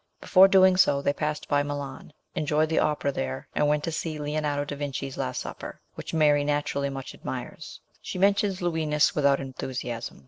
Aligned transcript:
Before 0.19 0.47
doing 0.47 0.77
so, 0.77 1.03
they 1.03 1.13
passed 1.13 1.47
by 1.47 1.61
Milan, 1.61 2.11
enjoyed 2.33 2.69
the 2.69 2.79
opera 2.79 3.11
there, 3.11 3.47
and 3.53 3.67
went 3.67 3.83
to 3.83 3.91
see 3.91 4.17
Leonardo 4.17 4.65
da 4.65 4.75
Vinci's" 4.75 5.15
Last 5.15 5.41
Supper," 5.41 5.79
which 5.93 6.11
Mary 6.11 6.43
naturally 6.43 6.89
much 6.89 7.13
admires; 7.13 7.79
she 8.01 8.17
mentions 8.17 8.57
the 8.57 8.65
Luinis 8.71 9.13
without 9.13 9.39
enthusiasm. 9.39 10.19